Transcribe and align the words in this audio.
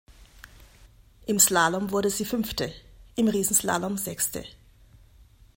Im 1.27 1.37
Slalom 1.37 1.91
wurde 1.91 2.09
sie 2.09 2.25
Fünfte, 2.25 2.73
im 3.17 3.27
Riesenslalom 3.27 3.99
Sechste. 3.99 4.43